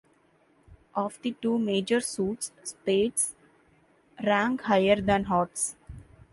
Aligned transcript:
Of 0.95 1.19
the 1.21 1.33
two 1.43 1.59
major 1.59 1.99
suits, 2.01 2.51
spades 2.63 3.35
rank 4.23 4.61
higher 4.61 4.99
than 4.99 5.25
hearts. 5.25 5.75